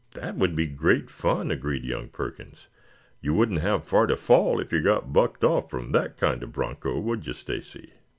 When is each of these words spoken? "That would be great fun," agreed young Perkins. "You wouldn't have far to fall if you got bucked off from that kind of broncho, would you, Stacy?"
"That 0.15 0.35
would 0.37 0.55
be 0.55 0.65
great 0.65 1.11
fun," 1.11 1.51
agreed 1.51 1.83
young 1.83 2.07
Perkins. 2.07 2.65
"You 3.21 3.35
wouldn't 3.35 3.61
have 3.61 3.85
far 3.85 4.07
to 4.07 4.17
fall 4.17 4.59
if 4.59 4.71
you 4.71 4.81
got 4.81 5.13
bucked 5.13 5.43
off 5.43 5.69
from 5.69 5.91
that 5.91 6.17
kind 6.17 6.41
of 6.41 6.51
broncho, 6.51 6.99
would 6.99 7.27
you, 7.27 7.33
Stacy?" 7.33 7.91